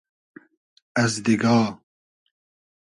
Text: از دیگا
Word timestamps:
از 0.95 1.23
دیگا 1.23 1.81